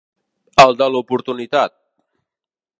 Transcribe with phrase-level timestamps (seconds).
[0.63, 1.77] El de l'oportunitat.